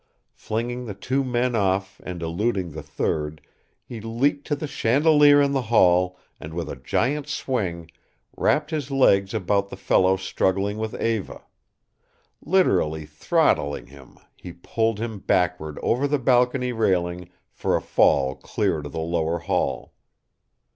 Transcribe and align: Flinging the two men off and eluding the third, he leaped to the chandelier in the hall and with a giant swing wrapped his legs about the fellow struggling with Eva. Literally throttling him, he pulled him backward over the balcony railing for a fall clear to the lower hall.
Flinging 0.33 0.85
the 0.85 0.95
two 0.95 1.23
men 1.23 1.55
off 1.55 2.01
and 2.03 2.23
eluding 2.23 2.71
the 2.71 2.81
third, 2.81 3.39
he 3.85 4.01
leaped 4.01 4.47
to 4.47 4.55
the 4.55 4.65
chandelier 4.65 5.39
in 5.39 5.51
the 5.51 5.61
hall 5.69 6.17
and 6.39 6.55
with 6.55 6.71
a 6.71 6.75
giant 6.75 7.27
swing 7.27 7.87
wrapped 8.35 8.71
his 8.71 8.89
legs 8.89 9.31
about 9.31 9.69
the 9.69 9.77
fellow 9.77 10.17
struggling 10.17 10.79
with 10.79 10.99
Eva. 10.99 11.43
Literally 12.43 13.05
throttling 13.05 13.85
him, 13.85 14.17
he 14.35 14.53
pulled 14.53 14.97
him 14.99 15.19
backward 15.19 15.77
over 15.83 16.07
the 16.07 16.17
balcony 16.17 16.71
railing 16.73 17.29
for 17.51 17.75
a 17.75 17.79
fall 17.81 18.33
clear 18.33 18.81
to 18.81 18.89
the 18.89 18.97
lower 18.99 19.37
hall. 19.37 19.93